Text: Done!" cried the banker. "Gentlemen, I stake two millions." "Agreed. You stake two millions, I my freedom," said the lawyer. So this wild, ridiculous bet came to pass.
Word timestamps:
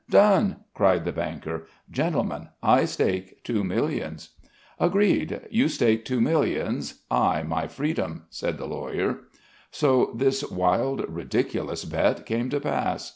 Done!" 0.09 0.55
cried 0.73 1.05
the 1.05 1.11
banker. 1.11 1.67
"Gentlemen, 1.91 2.47
I 2.63 2.85
stake 2.85 3.43
two 3.43 3.63
millions." 3.63 4.29
"Agreed. 4.79 5.41
You 5.51 5.67
stake 5.69 6.05
two 6.05 6.19
millions, 6.19 7.03
I 7.11 7.43
my 7.43 7.67
freedom," 7.67 8.23
said 8.31 8.57
the 8.57 8.65
lawyer. 8.65 9.19
So 9.69 10.09
this 10.15 10.43
wild, 10.49 11.05
ridiculous 11.07 11.85
bet 11.85 12.25
came 12.25 12.49
to 12.49 12.59
pass. 12.59 13.09